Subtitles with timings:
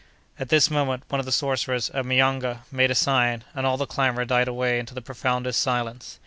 [0.39, 3.85] At this moment, one of the sorcerers, a "myanga," made a sign, and all the
[3.85, 6.17] clamor died away into the profoundest silence.